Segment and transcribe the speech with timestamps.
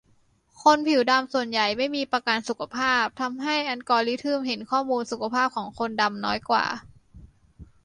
[0.61, 6.65] คนผิวดำส่วนใหญ่ไม่มีประกันสุขภาพ ทำให้อัลกอริทึมเห็นข้อมูลสุขภาพของคนดำน้อยกว่า